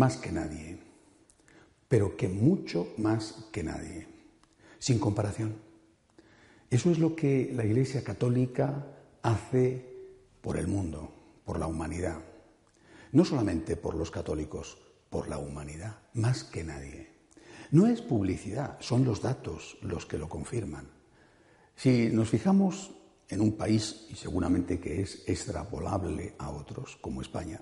[0.00, 0.78] Más que nadie,
[1.86, 4.08] pero que mucho más que nadie,
[4.78, 5.56] sin comparación.
[6.70, 9.84] Eso es lo que la Iglesia Católica hace
[10.40, 11.12] por el mundo,
[11.44, 12.16] por la humanidad.
[13.12, 14.78] No solamente por los católicos,
[15.10, 17.10] por la humanidad, más que nadie.
[17.70, 20.88] No es publicidad, son los datos los que lo confirman.
[21.76, 22.90] Si nos fijamos
[23.28, 27.60] en un país, y seguramente que es extrapolable a otros, como España,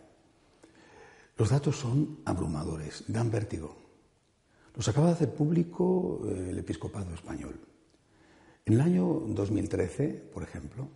[1.38, 3.76] los datos son abrumadores, dan vértigo.
[4.74, 7.60] Los acaba de hacer público eh, el episcopado español.
[8.66, 10.88] En el año 2013, por ejemplo,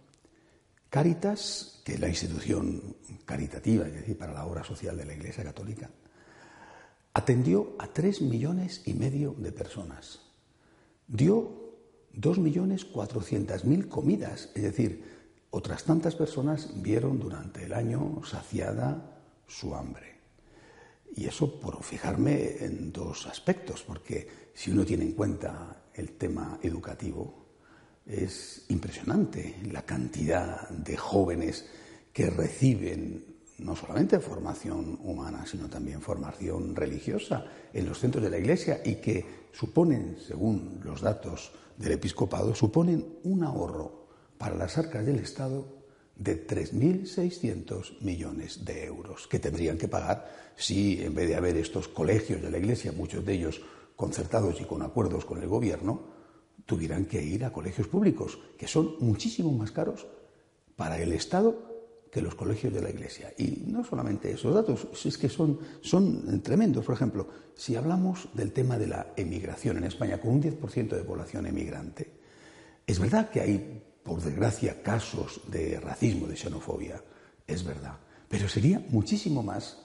[0.91, 5.45] Caritas, que es la institución caritativa, es decir, para la obra social de la Iglesia
[5.45, 5.89] Católica,
[7.15, 10.21] atendió a tres millones y medio de personas.
[11.07, 11.73] Dio
[12.13, 15.05] dos millones cuatrocientas mil comidas, es decir,
[15.51, 20.12] otras tantas personas vieron durante el año saciada su hambre.
[21.15, 26.59] Y eso por fijarme en dos aspectos, porque si uno tiene en cuenta el tema
[26.63, 27.43] educativo,
[28.07, 31.67] es impresionante la cantidad de jóvenes
[32.13, 38.39] que reciben no solamente formación humana, sino también formación religiosa en los centros de la
[38.39, 45.07] Iglesia y que suponen, según los datos del episcopado, suponen un ahorro para las arcas
[45.07, 45.82] del Estado
[46.17, 51.89] de 3.600 millones de euros que tendrían que pagar si, en vez de haber estos
[51.89, 53.61] colegios de la Iglesia, muchos de ellos
[53.97, 56.03] concertados y con acuerdos con el gobierno,
[56.67, 60.07] tuvieran que ir a colegios públicos, que son muchísimo más caros
[60.77, 61.73] para el Estado
[62.11, 63.33] que los colegios de la Iglesia.
[63.39, 66.85] Y no solamente esos datos, es que son, son tremendos.
[66.85, 71.05] Por ejemplo, si hablamos del tema de la emigración en España, con un 10% de
[71.05, 72.13] población emigrante,
[72.87, 77.03] es verdad que hay por desgracia, casos de racismo, de xenofobia,
[77.47, 77.99] es verdad.
[78.29, 79.79] Pero sería muchísimo más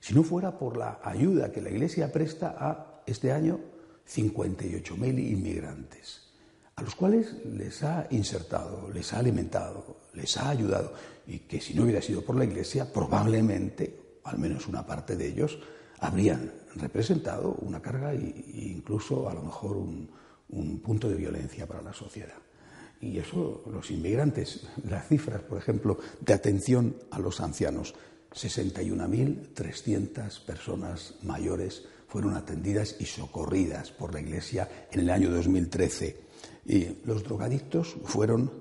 [0.00, 3.60] si no fuera por la ayuda que la Iglesia presta a este año
[4.08, 6.32] 58.000 inmigrantes,
[6.74, 10.94] a los cuales les ha insertado, les ha alimentado, les ha ayudado,
[11.26, 15.28] y que si no hubiera sido por la Iglesia, probablemente, al menos una parte de
[15.28, 15.58] ellos,
[15.98, 20.10] habrían representado una carga e incluso a lo mejor un,
[20.48, 22.38] un punto de violencia para la sociedad.
[23.00, 27.94] Y eso, los inmigrantes, las cifras, por ejemplo, de atención a los ancianos,
[28.32, 36.20] 61.300 personas mayores fueron atendidas y socorridas por la Iglesia en el año 2013.
[36.66, 38.52] Y los drogadictos fueron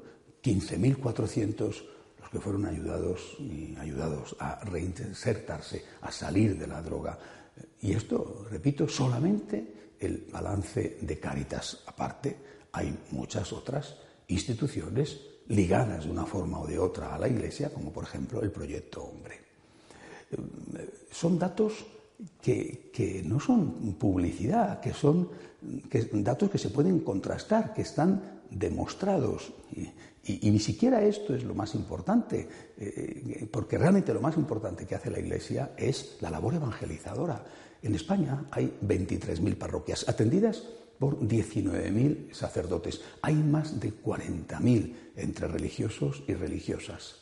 [0.41, 1.83] 15.400
[2.21, 7.19] los que fueron ayudados y ayudados a reinsertarse, a salir de la droga.
[7.81, 11.83] Y esto, repito, solamente el balance de Cáritas.
[11.85, 12.37] Aparte,
[12.71, 13.97] hay muchas otras
[14.29, 15.19] instituciones
[15.49, 19.03] ligadas de una forma o de otra a la Iglesia, como por ejemplo el Proyecto
[19.03, 19.41] Hombre.
[21.11, 21.85] Son datos
[22.41, 25.29] que, no son publicidad, que son
[26.13, 29.51] datos que se pueden contrastar, que están demostrados.
[30.23, 32.47] Y, ni siquiera esto es lo más importante,
[32.77, 37.43] eh, porque realmente lo más importante que hace la Iglesia es la labor evangelizadora.
[37.81, 40.61] En España hay 23.000 parroquias atendidas
[40.99, 43.01] por 19.000 sacerdotes.
[43.21, 47.15] Hay más de 40.000 entre religiosos y religiosas.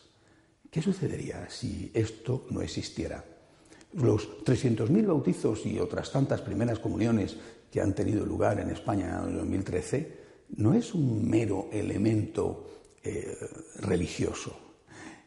[0.72, 3.24] ¿Qué sucedería si esto no existiera?
[3.94, 7.38] Los 300.000 bautizos y otras tantas primeras comuniones
[7.72, 10.18] que han tenido lugar en España en el 2013
[10.58, 12.68] no es un mero elemento
[13.04, 13.38] eh,
[13.80, 14.58] religioso.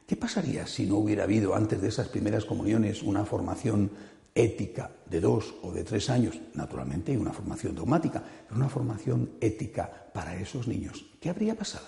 [0.07, 3.93] ¿Qué pasaría si no hubiera habido antes de esas primeras comuniones una formación
[4.35, 9.31] ética de dos o de tres años, naturalmente hay una formación dogmática, pero una formación
[9.41, 11.05] ética para esos niños.
[11.21, 11.87] ¿Qué habría pasado?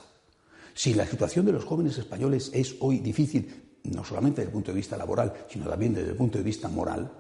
[0.75, 4.71] Si la situación de los jóvenes españoles es hoy difícil, no solamente desde el punto
[4.71, 7.13] de vista laboral, sino también desde el punto de vista moral,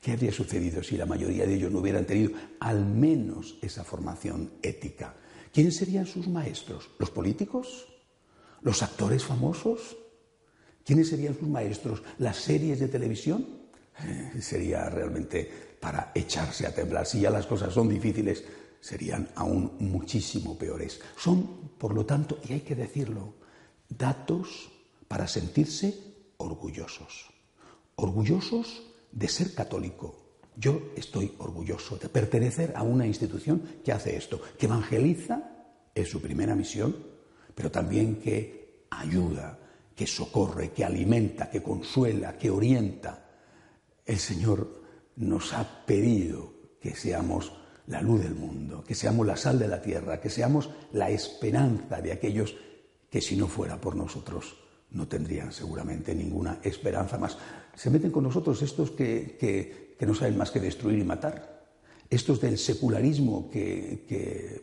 [0.00, 4.52] ¿qué habría sucedido si la mayoría de ellos no hubieran tenido al menos esa formación
[4.62, 5.14] ética?
[5.52, 6.90] ¿Quiénes serían sus maestros?
[6.98, 7.86] ¿Los políticos?
[8.60, 9.96] ¿Los actores famosos?
[10.84, 12.02] ¿Quiénes serían sus maestros?
[12.18, 13.65] ¿Las series de televisión?
[14.40, 15.50] Sería realmente
[15.80, 17.06] para echarse a temblar.
[17.06, 18.44] Si ya las cosas son difíciles,
[18.80, 21.00] serían aún muchísimo peores.
[21.16, 23.34] Son, por lo tanto, y hay que decirlo,
[23.88, 24.70] datos
[25.08, 25.94] para sentirse
[26.36, 27.30] orgullosos.
[27.96, 28.82] Orgullosos
[29.12, 30.26] de ser católico.
[30.56, 35.50] Yo estoy orgulloso de pertenecer a una institución que hace esto, que evangeliza,
[35.94, 36.96] es su primera misión,
[37.54, 39.58] pero también que ayuda,
[39.94, 43.25] que socorre, que alimenta, que consuela, que orienta.
[44.06, 44.82] El Señor
[45.16, 47.52] nos ha pedido que seamos
[47.88, 52.00] la luz del mundo, que seamos la sal de la tierra, que seamos la esperanza
[52.00, 52.54] de aquellos
[53.10, 54.56] que si no fuera por nosotros
[54.90, 57.36] no tendrían seguramente ninguna esperanza más.
[57.74, 61.64] Se meten con nosotros estos que, no saben más que destruir y matar,
[62.08, 64.60] estos del secularismo que,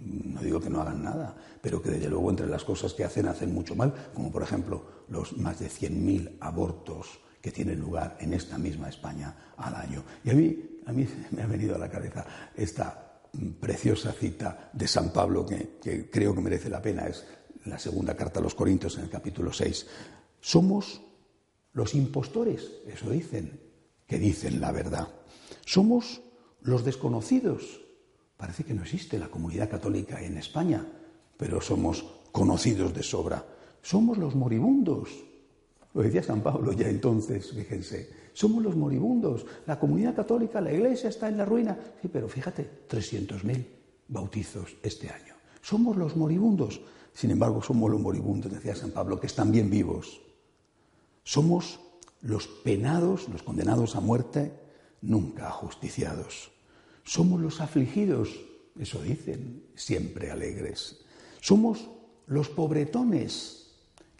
[0.00, 3.26] no digo que no hagan nada, pero que desde luego entre las cosas que hacen
[3.26, 8.32] hacen mucho mal, como por ejemplo los más de 100.000 abortos que tienen lugar en
[8.32, 10.04] esta misma España al año.
[10.24, 12.24] Y a mí, a mí me ha venido a la cabeza
[12.54, 13.20] esta
[13.60, 17.26] preciosa cita de San Pablo que, que creo que merece la pena, es
[17.64, 19.86] la segunda carta a los Corintios en el capítulo 6.
[20.40, 21.02] Somos
[21.72, 23.60] los impostores, eso dicen,
[24.06, 25.08] que dicen la verdad.
[25.64, 26.22] Somos
[26.60, 27.80] los desconocidos.
[28.36, 30.86] Parece que no existe la comunidad católica en España,
[31.36, 33.46] pero somos conocidos de sobra.
[33.82, 35.08] Somos los moribundos.
[35.94, 38.10] Lo decía San Pablo ya entonces, fíjense.
[38.32, 39.44] Somos los moribundos.
[39.66, 41.76] La comunidad católica, la iglesia está en la ruina.
[42.00, 43.66] Sí, pero fíjate, 300.000
[44.08, 45.34] bautizos este año.
[45.60, 46.80] Somos los moribundos.
[47.12, 50.22] Sin embargo, somos los moribundos, decía San Pablo, que están bien vivos.
[51.24, 51.78] Somos
[52.22, 54.52] los penados, los condenados a muerte,
[55.02, 56.50] nunca ajusticiados.
[57.04, 58.30] Somos los afligidos,
[58.78, 61.04] eso dicen, siempre alegres.
[61.40, 61.90] Somos
[62.26, 63.61] los pobretones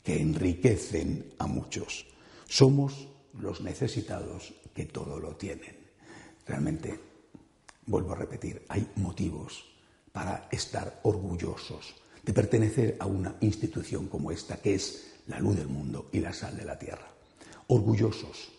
[0.03, 2.07] que enriquecen a muchos.
[2.49, 3.09] Somos
[3.39, 5.77] los necesitados que todo lo tienen.
[6.47, 6.99] Realmente,
[7.87, 9.65] vuelvo a repetir, hay motivos
[10.13, 15.69] para estar orgullosos de pertenecer a una institución como esta, que es la luz del
[15.69, 17.09] mundo y la sal de la tierra.
[17.69, 18.53] Orgullosos,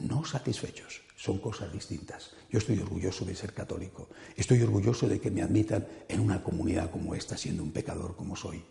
[0.00, 2.30] no satisfechos, son cosas distintas.
[2.50, 6.90] Yo estoy orgulloso de ser católico, estoy orgulloso de que me admitan en una comunidad
[6.90, 8.62] como esta, siendo un pecador como soy.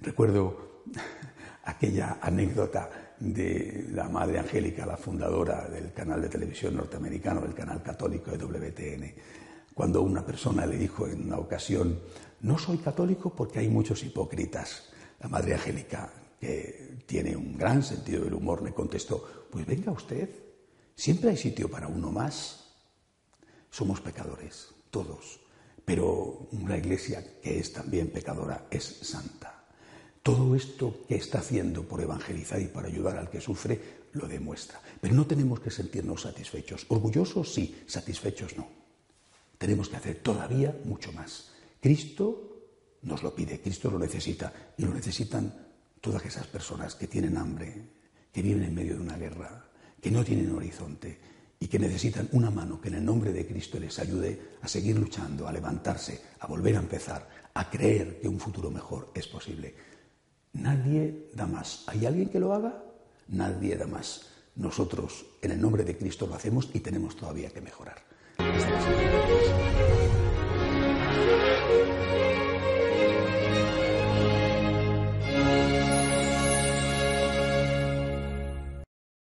[0.00, 0.82] Recuerdo
[1.64, 7.82] aquella anécdota de la Madre Angélica, la fundadora del canal de televisión norteamericano, el canal
[7.82, 9.14] católico de WTN,
[9.74, 12.00] cuando una persona le dijo en una ocasión,
[12.40, 14.90] no soy católico porque hay muchos hipócritas.
[15.20, 20.30] La Madre Angélica, que tiene un gran sentido del humor, le contestó, pues venga usted,
[20.94, 22.74] siempre hay sitio para uno más.
[23.70, 25.40] Somos pecadores, todos,
[25.84, 29.57] pero una iglesia que es también pecadora es santa.
[30.22, 34.80] Todo esto que está haciendo por evangelizar y para ayudar al que sufre lo demuestra.
[35.00, 36.86] Pero no tenemos que sentirnos satisfechos.
[36.88, 38.68] Orgullosos sí, satisfechos no.
[39.58, 41.52] Tenemos que hacer todavía mucho más.
[41.80, 42.48] Cristo
[43.02, 45.68] nos lo pide, Cristo lo necesita y lo necesitan
[46.00, 47.88] todas esas personas que tienen hambre,
[48.32, 49.64] que viven en medio de una guerra,
[50.00, 51.18] que no tienen horizonte
[51.60, 54.96] y que necesitan una mano que en el nombre de Cristo les ayude a seguir
[54.96, 59.74] luchando, a levantarse, a volver a empezar, a creer que un futuro mejor es posible.
[60.52, 61.84] Nadie da más.
[61.86, 62.82] ¿Hay alguien que lo haga?
[63.28, 64.26] Nadie da más.
[64.56, 68.02] Nosotros, en el nombre de Cristo, lo hacemos y tenemos todavía que mejorar.